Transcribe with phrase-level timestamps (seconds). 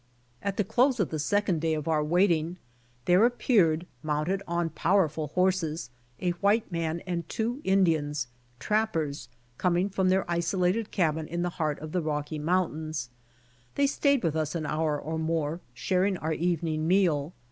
[0.41, 2.57] At the close of the second day of our waiting
[3.05, 8.25] there appeared, mounted on powerful horses, a white man and two Indians,
[8.57, 9.29] trappers,
[9.59, 13.09] coming from their isolated cabin in the heart of the Rocky mountains.
[13.75, 17.33] They staid with us an hour or more, sharing our evening meal.